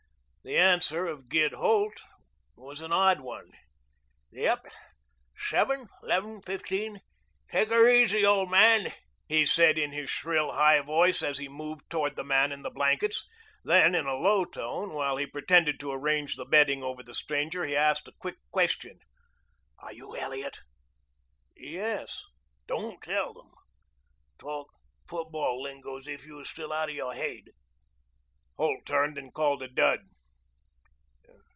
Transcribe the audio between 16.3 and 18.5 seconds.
the bedding over the stranger, he asked a quick